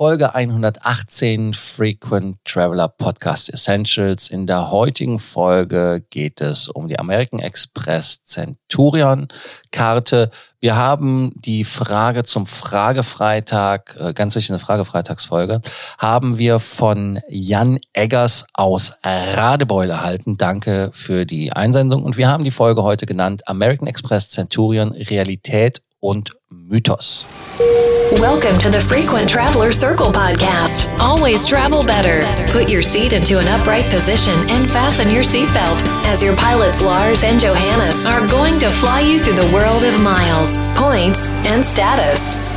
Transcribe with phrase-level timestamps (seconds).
[0.00, 4.30] Folge 118 Frequent Traveler Podcast Essentials.
[4.30, 9.28] In der heutigen Folge geht es um die American Express Centurion
[9.72, 10.30] Karte.
[10.58, 15.60] Wir haben die Frage zum Fragefreitag, äh, ganz wichtig eine Fragefreitagsfolge,
[15.98, 20.38] haben wir von Jan Eggers aus Radebeul erhalten.
[20.38, 22.04] Danke für die Einsendung.
[22.04, 27.26] Und wir haben die Folge heute genannt American Express Centurion Realität und Mythos.
[28.18, 30.88] Welcome to the Frequent Traveler Circle podcast.
[30.98, 32.24] Always travel better.
[32.52, 37.22] Put your seat into an upright position and fasten your seatbelt as your pilots Lars
[37.22, 42.48] and Johannes are going to fly you through the world of miles, points, and status.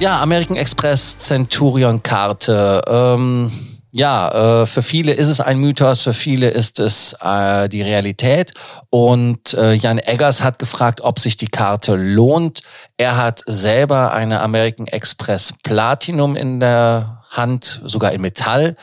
[0.00, 2.82] Ja, American Express Centurion Karte.
[2.86, 3.50] Ähm
[3.92, 8.52] ja, äh, für viele ist es ein Mythos, für viele ist es äh, die Realität.
[8.88, 12.62] Und äh, Jan Eggers hat gefragt, ob sich die Karte lohnt.
[12.96, 18.76] Er hat selber eine American Express Platinum in der Hand, sogar in Metall.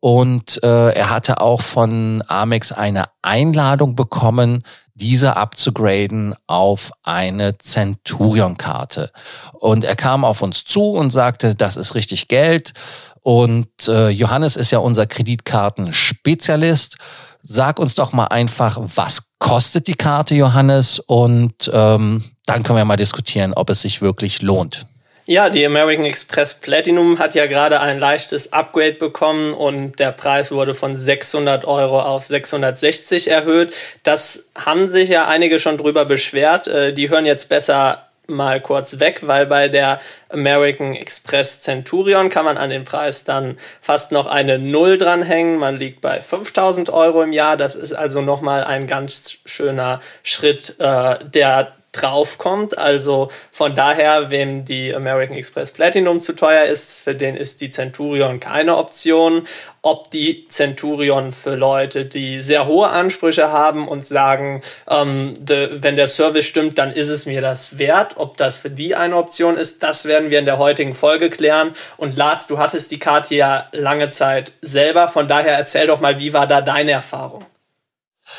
[0.00, 4.62] Und er hatte auch von Amex eine Einladung bekommen,
[4.94, 9.10] diese abzugraden auf eine Centurion-Karte.
[9.52, 12.74] Und er kam auf uns zu und sagte, das ist richtig Geld.
[13.28, 16.96] Und äh, Johannes ist ja unser Kreditkartenspezialist.
[17.42, 20.98] Sag uns doch mal einfach, was kostet die Karte, Johannes?
[20.98, 24.86] Und ähm, dann können wir mal diskutieren, ob es sich wirklich lohnt.
[25.26, 30.50] Ja, die American Express Platinum hat ja gerade ein leichtes Upgrade bekommen und der Preis
[30.50, 33.74] wurde von 600 Euro auf 660 erhöht.
[34.04, 36.66] Das haben sich ja einige schon drüber beschwert.
[36.66, 42.44] Äh, die hören jetzt besser mal kurz weg, weil bei der American Express Centurion kann
[42.44, 45.58] man an den Preis dann fast noch eine Null dranhängen.
[45.58, 47.56] Man liegt bei 5000 Euro im Jahr.
[47.56, 52.78] Das ist also nochmal ein ganz schöner Schritt, äh, der draufkommt.
[52.78, 57.70] Also von daher, wem die American Express Platinum zu teuer ist, für den ist die
[57.70, 59.46] Centurion keine Option.
[59.80, 65.96] Ob die Centurion für Leute, die sehr hohe Ansprüche haben und sagen, ähm, de, wenn
[65.96, 68.14] der Service stimmt, dann ist es mir das wert.
[68.16, 71.74] Ob das für die eine Option ist, das werden wir in der heutigen Folge klären.
[71.96, 75.08] Und Lars, du hattest die Karte ja lange Zeit selber.
[75.08, 77.44] Von daher erzähl doch mal, wie war da deine Erfahrung?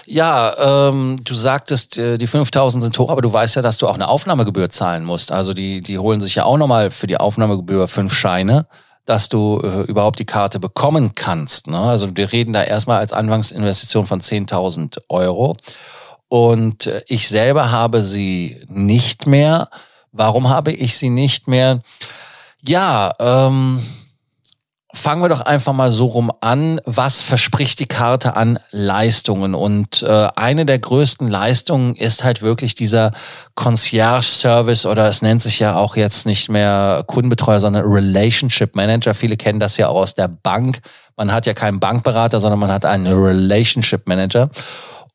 [0.06, 3.88] Ja, ähm, du sagtest, äh, die 5000 sind hoch, aber du weißt ja, dass du
[3.88, 5.32] auch eine Aufnahmegebühr zahlen musst.
[5.32, 8.68] Also die, die holen sich ja auch nochmal für die Aufnahmegebühr fünf Scheine,
[9.06, 11.68] dass du äh, überhaupt die Karte bekommen kannst.
[11.68, 11.80] Ne?
[11.80, 15.56] Also wir reden da erstmal als Anfangsinvestition von 10.000 Euro.
[16.28, 19.70] Und äh, ich selber habe sie nicht mehr.
[20.12, 21.80] Warum habe ich sie nicht mehr?
[22.68, 23.82] Ja, ähm,
[24.92, 26.82] Fangen wir doch einfach mal so rum an.
[26.84, 29.54] Was verspricht die Karte an Leistungen?
[29.54, 33.12] Und äh, eine der größten Leistungen ist halt wirklich dieser
[33.54, 39.14] Concierge-Service oder es nennt sich ja auch jetzt nicht mehr Kundenbetreuer, sondern Relationship Manager.
[39.14, 40.80] Viele kennen das ja auch aus der Bank.
[41.16, 44.50] Man hat ja keinen Bankberater, sondern man hat einen Relationship Manager.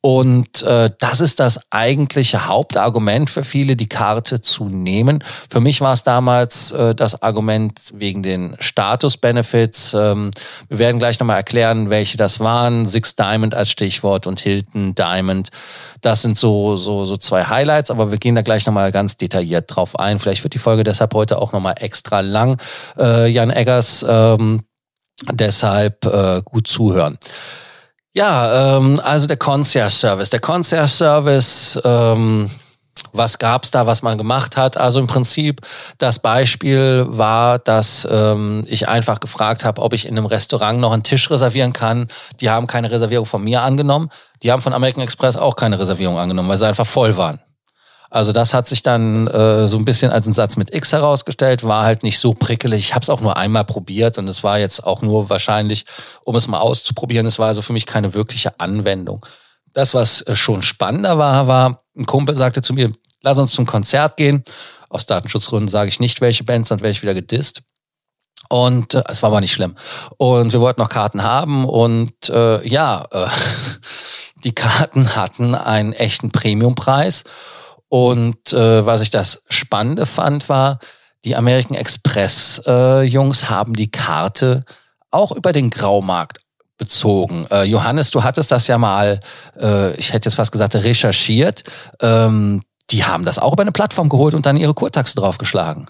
[0.05, 5.23] Und äh, das ist das eigentliche Hauptargument für viele, die Karte zu nehmen.
[5.49, 9.95] Für mich war es damals äh, das Argument wegen den Status-Benefits.
[9.95, 10.29] Ähm,
[10.69, 12.85] wir werden gleich nochmal erklären, welche das waren.
[12.85, 15.49] Six Diamond als Stichwort und Hilton Diamond.
[16.01, 19.75] Das sind so, so, so zwei Highlights, aber wir gehen da gleich nochmal ganz detailliert
[19.75, 20.19] drauf ein.
[20.19, 22.61] Vielleicht wird die Folge deshalb heute auch nochmal extra lang.
[22.95, 24.65] Äh, Jan Eggers, ähm,
[25.31, 27.17] deshalb äh, gut zuhören.
[28.15, 30.29] Ja, ähm, also der Concierge Service.
[30.29, 32.49] Der Concierge Service, ähm,
[33.11, 34.77] was gab's da, was man gemacht hat?
[34.77, 35.59] Also im Prinzip
[35.97, 40.93] das Beispiel war, dass ähm, ich einfach gefragt habe, ob ich in einem Restaurant noch
[40.93, 42.07] einen Tisch reservieren kann.
[42.39, 44.09] Die haben keine Reservierung von mir angenommen.
[44.43, 47.41] Die haben von American Express auch keine Reservierung angenommen, weil sie einfach voll waren.
[48.15, 51.65] Also das hat sich dann äh, so ein bisschen als ein Satz mit X herausgestellt,
[51.65, 52.79] war halt nicht so prickelig.
[52.79, 55.83] Ich habe es auch nur einmal probiert und es war jetzt auch nur wahrscheinlich,
[56.23, 57.25] um es mal auszuprobieren.
[57.25, 59.25] Es war also für mich keine wirkliche Anwendung.
[59.73, 63.65] Das, was äh, schon spannender war, war, ein Kumpel sagte zu mir, lass uns zum
[63.65, 64.45] Konzert gehen.
[64.87, 67.63] Aus Datenschutzgründen sage ich nicht, welche Bands, dann wäre ich wieder gedisst.
[68.47, 69.75] Und äh, es war aber nicht schlimm.
[70.15, 73.27] Und wir wollten noch Karten haben und äh, ja, äh,
[74.45, 77.25] die Karten hatten einen echten Premiumpreis.
[77.89, 80.79] Und äh, was ich das Spannende fand, war,
[81.23, 84.65] die American Express äh, haben die Karte
[85.11, 86.39] auch über den Graumarkt
[86.77, 87.45] bezogen.
[87.49, 89.19] Äh, Johannes, du hattest das ja mal,
[89.59, 91.63] äh, ich hätte jetzt fast gesagt, recherchiert.
[92.01, 92.61] Ähm,
[92.91, 95.87] die haben das auch über eine Plattform geholt und dann ihre Kurtaxe draufgeschlagen.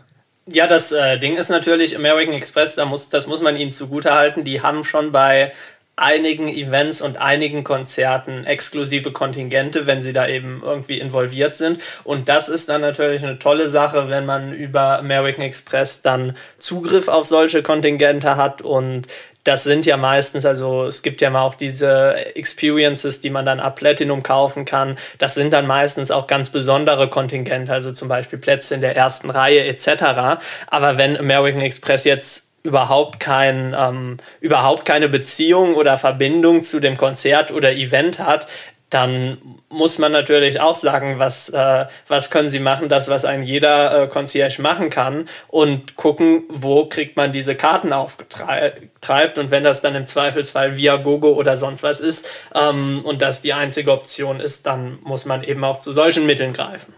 [0.47, 4.43] Ja, das äh, Ding ist natürlich American Express, da muss, das muss man ihnen zugutehalten.
[4.43, 5.53] Die haben schon bei
[5.95, 11.79] einigen Events und einigen Konzerten exklusive Kontingente, wenn sie da eben irgendwie involviert sind.
[12.03, 17.07] Und das ist dann natürlich eine tolle Sache, wenn man über American Express dann Zugriff
[17.07, 19.07] auf solche Kontingente hat und
[19.45, 23.59] das sind ja meistens, also es gibt ja mal auch diese Experiences, die man dann
[23.59, 24.97] ab Platinum kaufen kann.
[25.19, 29.29] Das sind dann meistens auch ganz besondere Kontingente, also zum Beispiel Plätze in der ersten
[29.29, 30.41] Reihe etc.
[30.65, 36.97] Aber wenn American Express jetzt überhaupt kein ähm, überhaupt keine Beziehung oder Verbindung zu dem
[36.97, 38.47] Konzert oder Event hat,
[38.89, 39.37] dann
[39.69, 44.03] muss man natürlich auch sagen, was, äh, was können sie machen, das, was ein jeder
[44.03, 49.81] äh, Concierge machen kann und gucken, wo kriegt man diese Karten aufgetreibt und wenn das
[49.81, 54.39] dann im Zweifelsfall via Gogo oder sonst was ist ähm, und das die einzige Option
[54.39, 56.93] ist, dann muss man eben auch zu solchen Mitteln greifen.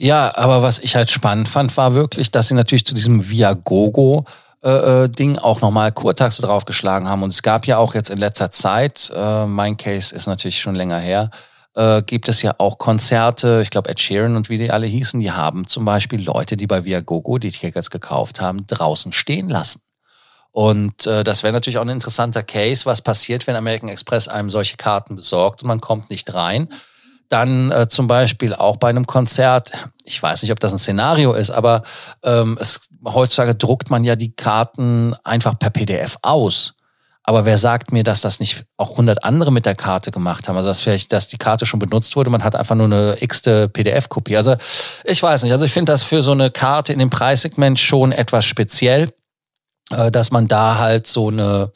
[0.00, 4.24] Ja, aber was ich halt spannend fand, war wirklich, dass sie natürlich zu diesem Viagogo
[4.62, 7.24] äh, äh, Ding auch nochmal Kurtaxe draufgeschlagen haben.
[7.24, 10.76] Und es gab ja auch jetzt in letzter Zeit, äh, mein Case ist natürlich schon
[10.76, 11.32] länger her,
[11.74, 15.18] äh, gibt es ja auch Konzerte, ich glaube Ed Sheeran und wie die alle hießen,
[15.18, 19.80] die haben zum Beispiel Leute, die bei Viagogo die Tickets gekauft haben, draußen stehen lassen.
[20.52, 24.50] Und äh, das wäre natürlich auch ein interessanter Case, was passiert, wenn American Express einem
[24.50, 26.68] solche Karten besorgt und man kommt nicht rein
[27.28, 29.72] dann äh, zum Beispiel auch bei einem Konzert,
[30.04, 31.82] ich weiß nicht, ob das ein Szenario ist, aber
[32.22, 36.74] ähm, es, heutzutage druckt man ja die Karten einfach per PDF aus.
[37.28, 40.56] Aber wer sagt mir, dass das nicht auch 100 andere mit der Karte gemacht haben?
[40.56, 43.68] Also dass vielleicht, dass die Karte schon benutzt wurde, man hat einfach nur eine x-te
[43.68, 44.34] PDF-Kopie.
[44.34, 44.56] Also
[45.04, 45.52] ich weiß nicht.
[45.52, 49.12] Also ich finde das für so eine Karte in dem Preissegment schon etwas speziell,
[49.90, 51.70] äh, dass man da halt so eine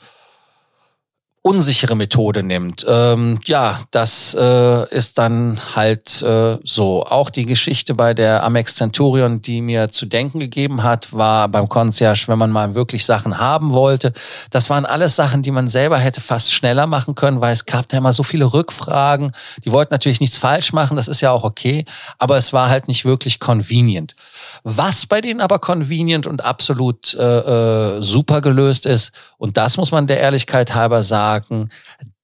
[1.42, 2.86] unsichere Methode nimmt.
[2.88, 7.04] Ähm, ja, das äh, ist dann halt äh, so.
[7.04, 11.68] Auch die Geschichte bei der Amex Centurion, die mir zu denken gegeben hat, war beim
[11.68, 14.12] Concierge, wenn man mal wirklich Sachen haben wollte.
[14.50, 17.88] Das waren alles Sachen, die man selber hätte fast schneller machen können, weil es gab
[17.88, 19.32] da immer so viele Rückfragen.
[19.64, 21.84] Die wollten natürlich nichts falsch machen, das ist ja auch okay,
[22.18, 24.14] aber es war halt nicht wirklich convenient.
[24.64, 29.92] Was bei denen aber convenient und absolut äh, äh, super gelöst ist, und das muss
[29.92, 31.70] man der Ehrlichkeit halber sagen,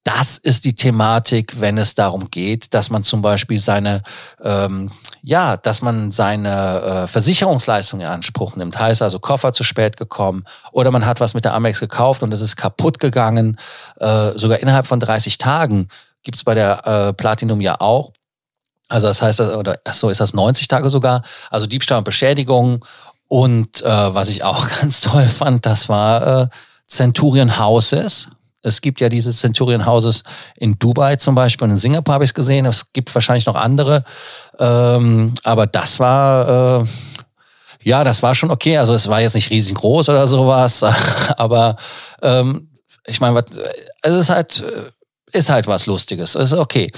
[0.03, 4.01] das ist die Thematik, wenn es darum geht, dass man zum Beispiel seine,
[4.41, 4.89] ähm,
[5.21, 8.79] ja, dass man seine äh, Versicherungsleistung in Anspruch nimmt.
[8.79, 12.33] Heißt also Koffer zu spät gekommen oder man hat was mit der Amex gekauft und
[12.33, 13.57] es ist kaputt gegangen.
[13.99, 15.89] Äh, sogar innerhalb von 30 Tagen
[16.23, 18.13] gibt's bei der äh, Platinum ja auch.
[18.89, 21.21] Also das heißt, oder ach so ist das 90 Tage sogar.
[21.49, 22.83] Also Diebstahl und Beschädigung.
[23.27, 26.47] Und äh, was ich auch ganz toll fand, das war äh,
[26.87, 28.27] Centurion Houses.
[28.61, 30.23] Es gibt ja diese Centurion Houses
[30.57, 32.65] in Dubai zum Beispiel und in Singapur habe ich es gesehen.
[32.65, 34.03] Es gibt wahrscheinlich noch andere.
[34.57, 36.85] Ähm, aber das war, äh,
[37.83, 38.77] ja, das war schon okay.
[38.77, 40.83] Also es war jetzt nicht riesengroß oder sowas.
[41.37, 41.77] aber
[42.21, 42.69] ähm,
[43.05, 43.41] ich meine,
[44.01, 44.91] es ist halt, äh,
[45.31, 46.35] ist halt was Lustiges.
[46.35, 46.91] Es ist okay.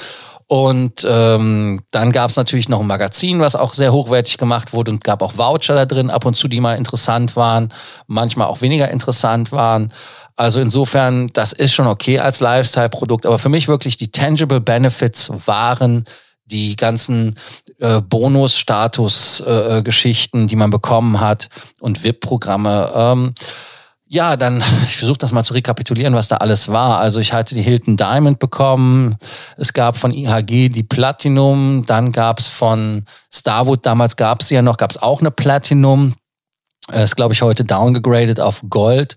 [0.51, 4.91] Und ähm, dann gab es natürlich noch ein Magazin, was auch sehr hochwertig gemacht wurde
[4.91, 7.69] und gab auch Voucher da drin, ab und zu, die mal interessant waren,
[8.07, 9.93] manchmal auch weniger interessant waren.
[10.35, 13.25] Also insofern, das ist schon okay als Lifestyle-Produkt.
[13.25, 16.03] Aber für mich wirklich die Tangible Benefits waren
[16.43, 17.37] die ganzen
[17.79, 21.47] äh, Bonus-Status-Geschichten, äh, die man bekommen hat
[21.79, 22.91] und VIP-Programme.
[22.93, 23.33] Ähm,
[24.13, 26.99] ja, dann, ich versuche das mal zu rekapitulieren, was da alles war.
[26.99, 29.15] Also ich hatte die Hilton Diamond bekommen,
[29.57, 34.77] es gab von IHG die Platinum, dann gab's von Starwood, damals gab's sie ja noch,
[34.77, 36.13] gab's auch eine Platinum.
[36.91, 39.15] Ist, glaube ich, heute downgegradet auf Gold.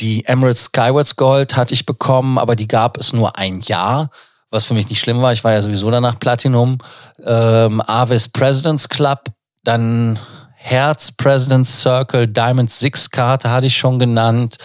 [0.00, 4.10] Die Emirates Skywards Gold hatte ich bekommen, aber die gab es nur ein Jahr,
[4.50, 5.32] was für mich nicht schlimm war.
[5.32, 6.76] Ich war ja sowieso danach Platinum.
[7.24, 9.20] Ähm, Avis President's Club,
[9.64, 10.18] dann
[10.66, 14.56] Herz, President's Circle, Diamond Six Karte hatte ich schon genannt.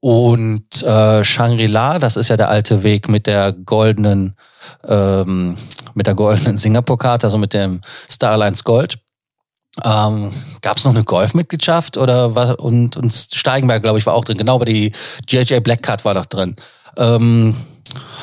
[0.00, 4.34] Und äh, Shangri-La, das ist ja der alte Weg mit der goldenen,
[4.84, 5.56] ähm,
[5.94, 8.98] mit der goldenen Singapur-Karte, also mit dem Star Alliance Gold.
[9.84, 12.56] Ähm, Gab es noch eine Golfmitgliedschaft oder was?
[12.56, 14.38] Und, und Steigenberg, glaube ich, war auch drin.
[14.38, 14.92] Genau, aber die
[15.28, 16.56] JJ Black Card war noch drin.
[16.96, 17.54] Ähm,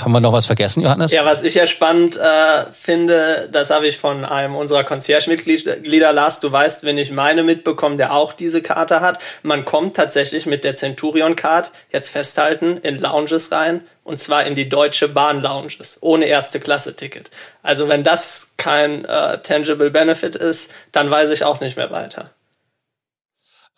[0.01, 1.11] haben wir noch was vergessen, Johannes?
[1.11, 6.39] Ja, was ich ja spannend äh, finde, das habe ich von einem unserer Concierge-Mitglieder, Lars,
[6.39, 9.19] du weißt, wenn ich meine mitbekommen, der auch diese Karte hat.
[9.43, 14.69] Man kommt tatsächlich mit der Centurion-Card, jetzt festhalten, in Lounges rein und zwar in die
[14.69, 17.31] Deutsche Bahn Lounges, ohne erste Klasse-Ticket.
[17.63, 22.31] Also wenn das kein äh, tangible Benefit ist, dann weiß ich auch nicht mehr weiter.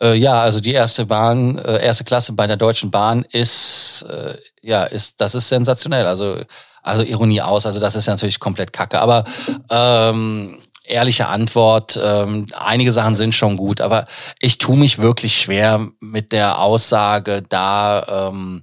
[0.02, 4.36] Äh, ja, also die erste Bahn, äh, erste Klasse bei der Deutschen Bahn ist, äh,
[4.62, 6.06] ja, ist, das ist sensationell.
[6.06, 6.40] Also,
[6.82, 9.00] also Ironie aus, also das ist natürlich komplett Kacke.
[9.00, 9.24] Aber
[9.70, 14.06] ähm, ehrliche Antwort, ähm, einige Sachen sind schon gut, aber
[14.38, 18.30] ich tue mich wirklich schwer mit der Aussage da.
[18.30, 18.62] Ähm,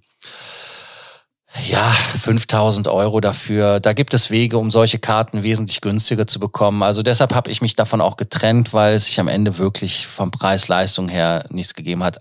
[1.64, 3.80] Ja, 5000 Euro dafür.
[3.80, 6.84] Da gibt es Wege, um solche Karten wesentlich günstiger zu bekommen.
[6.84, 10.32] Also deshalb habe ich mich davon auch getrennt, weil es sich am Ende wirklich vom
[10.32, 12.20] Preis-Leistung her nichts gegeben hat.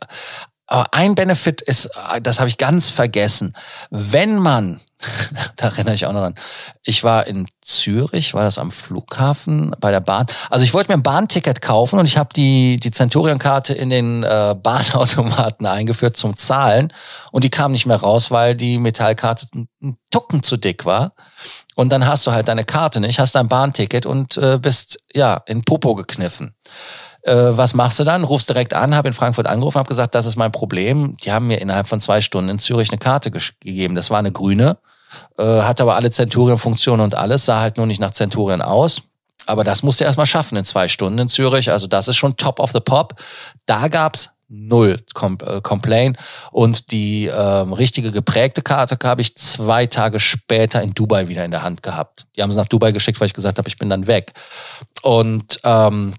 [0.66, 1.90] Aber ein Benefit ist,
[2.22, 3.54] das habe ich ganz vergessen.
[3.90, 4.80] Wenn man,
[5.56, 6.34] da erinnere ich auch noch an,
[6.82, 10.26] ich war in Zürich, war das am Flughafen bei der Bahn.
[10.50, 14.23] Also ich wollte mir ein Bahnticket kaufen und ich habe die, die Centurion-Karte in den
[14.23, 16.92] äh, Bahnautomaten eingeführt zum Zahlen
[17.32, 21.12] und die kam nicht mehr raus, weil die Metallkarte ein Tucken zu dick war.
[21.75, 25.42] Und dann hast du halt deine Karte nicht, hast dein Bahnticket und äh, bist ja
[25.46, 26.54] in Popo gekniffen.
[27.25, 28.23] Äh, was machst du dann?
[28.23, 31.16] Rufst direkt an, habe in Frankfurt angerufen, habe gesagt, das ist mein Problem.
[31.25, 33.94] Die haben mir innerhalb von zwei Stunden in Zürich eine Karte gegeben.
[33.94, 34.76] Das war eine grüne,
[35.38, 39.02] äh, hatte aber alle Centurion-Funktionen und alles, sah halt nur nicht nach Centurion aus.
[39.47, 41.71] Aber das musste er erstmal schaffen in zwei Stunden in Zürich.
[41.71, 43.14] Also das ist schon top of the pop.
[43.66, 46.16] Da gab's null Com äh, Complain.
[46.50, 51.50] Und die ähm, richtige geprägte Karte habe ich zwei Tage später in Dubai wieder in
[51.50, 52.26] der Hand gehabt.
[52.37, 54.33] Die haben sie nach Dubai geschickt, weil ich gesagt habe, ich bin dann weg.
[55.02, 56.14] Und ähm,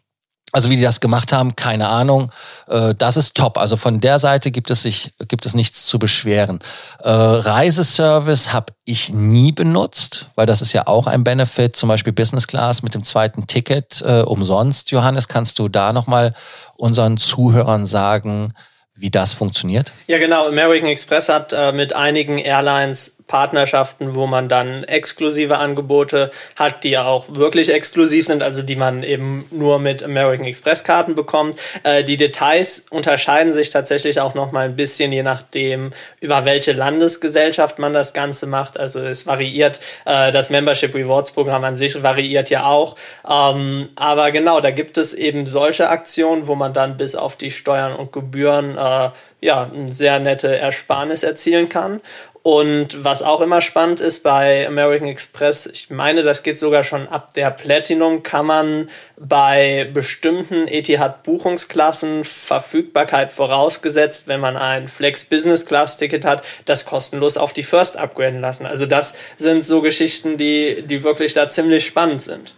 [0.56, 2.32] also wie die das gemacht haben, keine Ahnung.
[2.70, 3.58] Äh, das ist top.
[3.58, 6.60] Also von der Seite gibt es sich gibt es nichts zu beschweren.
[7.00, 11.76] Äh, Reiseservice habe ich nie benutzt, weil das ist ja auch ein Benefit.
[11.76, 14.92] Zum Beispiel Business Class mit dem zweiten Ticket äh, umsonst.
[14.92, 16.34] Johannes, kannst du da noch mal
[16.78, 18.54] unseren Zuhörern sagen,
[18.96, 19.92] wie das funktioniert?
[20.08, 20.48] Ja, genau.
[20.48, 26.92] American Express hat äh, mit einigen Airlines Partnerschaften, wo man dann exklusive Angebote hat, die
[26.92, 31.58] ja auch wirklich exklusiv sind, also die man eben nur mit American Express Karten bekommt.
[31.84, 35.92] Äh, die Details unterscheiden sich tatsächlich auch noch mal ein bisschen, je nachdem,
[36.22, 38.80] über welche Landesgesellschaft man das Ganze macht.
[38.80, 42.96] Also es variiert, äh, das Membership Rewards Programm an sich variiert ja auch.
[43.28, 47.50] Ähm, aber genau, da gibt es eben solche Aktionen, wo man dann bis auf die
[47.50, 49.10] Steuern und Gebühren äh,
[49.42, 52.02] ja, eine sehr nette Ersparnis erzielen kann.
[52.48, 57.08] Und was auch immer spannend ist bei American Express, ich meine, das geht sogar schon
[57.08, 65.66] ab der Platinum, kann man bei bestimmten Etihad-Buchungsklassen Verfügbarkeit vorausgesetzt, wenn man ein Flex Business
[65.66, 68.68] Class Ticket hat, das kostenlos auf die First upgraden lassen.
[68.68, 72.54] Also das sind so Geschichten, die, die wirklich da ziemlich spannend sind.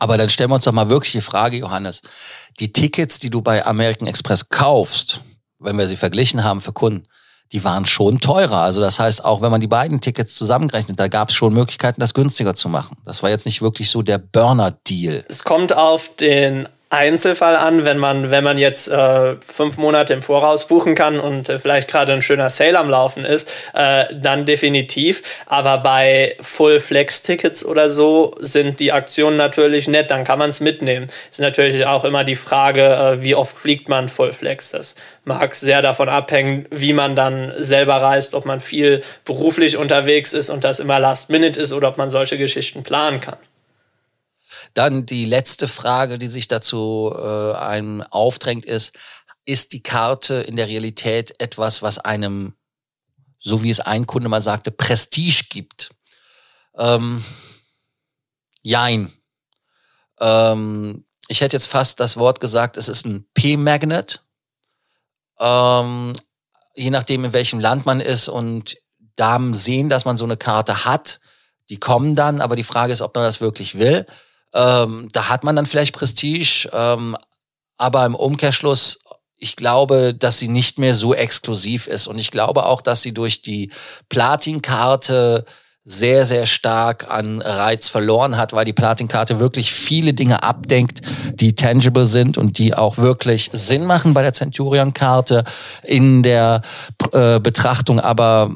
[0.00, 2.00] Aber dann stellen wir uns doch mal wirklich die Frage, Johannes.
[2.58, 5.20] Die Tickets, die du bei American Express kaufst,
[5.60, 7.06] wenn wir sie verglichen haben für Kunden,
[7.52, 8.62] die waren schon teurer.
[8.62, 12.00] Also das heißt, auch wenn man die beiden Tickets zusammengerechnet, da gab es schon Möglichkeiten,
[12.00, 12.96] das günstiger zu machen.
[13.04, 15.24] Das war jetzt nicht wirklich so der Burner-Deal.
[15.28, 20.20] Es kommt auf den Einzelfall an, wenn man, wenn man jetzt äh, fünf Monate im
[20.20, 24.44] Voraus buchen kann und äh, vielleicht gerade ein schöner Sale am Laufen ist, äh, dann
[24.44, 25.22] definitiv.
[25.46, 30.50] Aber bei Full Flex Tickets oder so sind die Aktionen natürlich nett, dann kann man
[30.50, 31.06] es mitnehmen.
[31.30, 34.72] Ist natürlich auch immer die Frage, äh, wie oft fliegt man Full Flex.
[34.72, 34.94] Das
[35.24, 40.50] mag sehr davon abhängen, wie man dann selber reist, ob man viel beruflich unterwegs ist
[40.50, 43.38] und das immer Last Minute ist oder ob man solche Geschichten planen kann.
[44.74, 48.96] Dann die letzte Frage, die sich dazu äh, einem aufdrängt, ist,
[49.44, 52.54] ist die Karte in der Realität etwas, was einem,
[53.38, 55.90] so wie es ein Kunde mal sagte, Prestige gibt?
[56.76, 57.24] Ähm,
[58.62, 59.12] jein.
[60.20, 64.22] Ähm, ich hätte jetzt fast das Wort gesagt, es ist ein P-Magnet.
[65.38, 66.14] Ähm,
[66.74, 68.76] je nachdem, in welchem Land man ist und
[69.16, 71.20] Damen sehen, dass man so eine Karte hat,
[71.68, 74.06] die kommen dann, aber die Frage ist, ob man das wirklich will.
[74.54, 77.16] Ähm, da hat man dann vielleicht Prestige, ähm,
[77.76, 79.00] aber im Umkehrschluss,
[79.36, 82.06] ich glaube, dass sie nicht mehr so exklusiv ist.
[82.06, 83.72] Und ich glaube auch, dass sie durch die
[84.08, 85.44] Platinkarte
[85.84, 91.00] sehr, sehr stark an Reiz verloren hat, weil die Platinkarte wirklich viele Dinge abdenkt,
[91.34, 95.42] die tangible sind und die auch wirklich Sinn machen bei der Centurion-Karte
[95.82, 96.62] in der
[97.10, 98.54] äh, Betrachtung, aber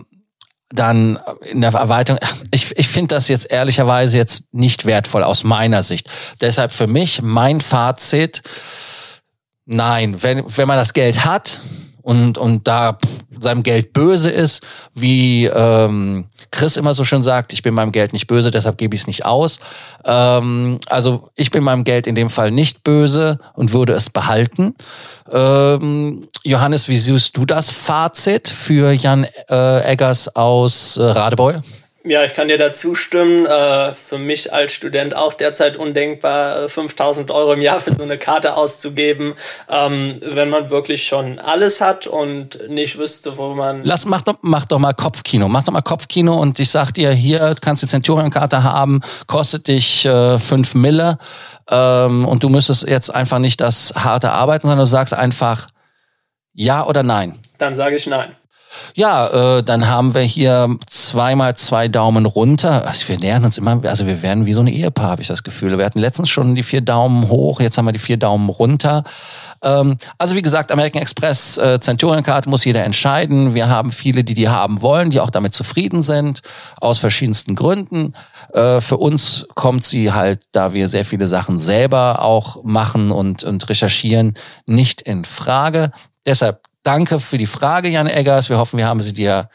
[0.70, 2.20] dann in der Erweiterung,
[2.50, 6.08] ich, ich finde das jetzt ehrlicherweise jetzt nicht wertvoll aus meiner Sicht.
[6.40, 8.42] Deshalb für mich mein Fazit,
[9.64, 11.60] nein, wenn, wenn man das Geld hat
[12.02, 12.98] und, und da
[13.40, 14.62] seinem Geld böse ist,
[14.94, 18.94] wie ähm, Chris immer so schön sagt, ich bin meinem Geld nicht böse, deshalb gebe
[18.94, 19.58] ich es nicht aus.
[20.04, 24.74] Ähm, also ich bin meinem Geld in dem Fall nicht böse und würde es behalten.
[25.30, 31.62] Ähm, Johannes, wie siehst du das Fazit für Jan äh, Eggers aus äh, Radebeul?
[32.08, 33.46] Ja, ich kann dir dazu stimmen.
[33.46, 38.16] Äh, für mich als Student auch derzeit undenkbar, 5000 Euro im Jahr für so eine
[38.16, 39.34] Karte auszugeben,
[39.68, 43.82] ähm, wenn man wirklich schon alles hat und nicht wüsste, wo man.
[43.82, 45.48] Lass, mach doch, mach doch mal Kopfkino.
[45.48, 50.04] Mach doch mal Kopfkino und ich sag dir, hier kannst du Centurion-Karte haben, kostet dich
[50.04, 51.18] äh, 5 Mille
[51.68, 55.66] ähm, und du müsstest jetzt einfach nicht das harte Arbeiten, sondern du sagst einfach
[56.54, 57.36] ja oder nein.
[57.58, 58.36] Dann sage ich nein.
[58.94, 62.86] Ja, äh, dann haben wir hier zweimal zwei Daumen runter.
[62.86, 65.42] Also wir nähern uns immer, also wir werden wie so ein Ehepaar, habe ich das
[65.42, 65.76] Gefühl.
[65.76, 69.04] Wir hatten letztens schon die vier Daumen hoch, jetzt haben wir die vier Daumen runter.
[69.62, 73.54] Ähm, also wie gesagt, American Express äh, Centurion Card muss jeder entscheiden.
[73.54, 76.40] Wir haben viele, die die haben wollen, die auch damit zufrieden sind,
[76.80, 78.14] aus verschiedensten Gründen.
[78.52, 83.44] Äh, für uns kommt sie halt, da wir sehr viele Sachen selber auch machen und,
[83.44, 84.34] und recherchieren,
[84.66, 85.90] nicht in Frage.
[86.26, 88.48] Deshalb danke für die Frage, Jan Eggers.
[88.48, 89.48] Wir hoffen, wir haben sie dir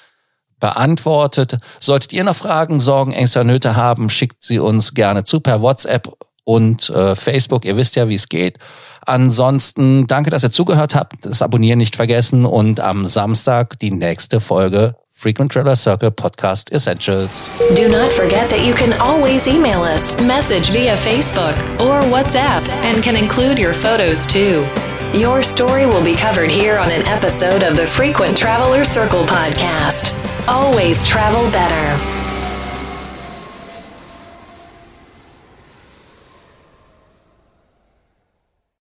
[0.60, 1.58] beantwortet.
[1.80, 6.10] Solltet ihr noch Fragen, Sorgen, Ängste, Nöte haben, schickt sie uns gerne zu per WhatsApp
[6.44, 7.66] und äh, Facebook.
[7.66, 8.60] Ihr wisst ja, wie es geht.
[9.06, 11.26] Ansonsten danke, dass ihr zugehört habt.
[11.26, 17.52] Das Abonnieren nicht vergessen und am Samstag die nächste Folge Frequent Traveler Circle Podcast Essentials.
[17.76, 23.04] Do not forget that you can always email us, message via Facebook or WhatsApp, and
[23.04, 24.66] can include your photos too.
[25.14, 30.16] Your story will be covered here on an episode of the Frequent Traveler Circle podcast.
[30.48, 32.21] Always travel better.